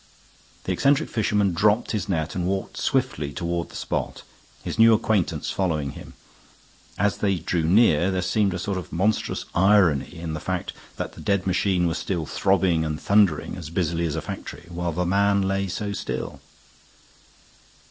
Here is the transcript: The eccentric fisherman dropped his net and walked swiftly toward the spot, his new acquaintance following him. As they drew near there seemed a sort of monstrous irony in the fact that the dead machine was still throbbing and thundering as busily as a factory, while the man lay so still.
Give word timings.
The 0.63 0.71
eccentric 0.71 1.09
fisherman 1.09 1.53
dropped 1.53 1.91
his 1.91 2.09
net 2.09 2.33
and 2.33 2.47
walked 2.47 2.75
swiftly 2.75 3.31
toward 3.31 3.69
the 3.69 3.75
spot, 3.75 4.23
his 4.63 4.79
new 4.79 4.95
acquaintance 4.95 5.51
following 5.51 5.91
him. 5.91 6.15
As 6.97 7.17
they 7.17 7.35
drew 7.35 7.61
near 7.65 8.09
there 8.09 8.23
seemed 8.23 8.55
a 8.55 8.57
sort 8.57 8.79
of 8.79 8.91
monstrous 8.91 9.45
irony 9.53 10.15
in 10.17 10.33
the 10.33 10.39
fact 10.39 10.73
that 10.97 11.13
the 11.13 11.21
dead 11.21 11.45
machine 11.45 11.85
was 11.85 11.99
still 11.99 12.25
throbbing 12.25 12.83
and 12.83 12.99
thundering 12.99 13.55
as 13.55 13.69
busily 13.69 14.07
as 14.07 14.15
a 14.15 14.23
factory, 14.23 14.65
while 14.69 14.91
the 14.91 15.05
man 15.05 15.43
lay 15.43 15.67
so 15.67 15.91
still. 15.93 16.41